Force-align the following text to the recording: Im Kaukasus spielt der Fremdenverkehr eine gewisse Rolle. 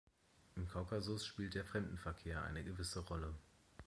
Im 0.55 0.67
Kaukasus 0.67 1.27
spielt 1.27 1.53
der 1.53 1.63
Fremdenverkehr 1.63 2.41
eine 2.43 2.63
gewisse 2.63 3.01
Rolle. 3.01 3.35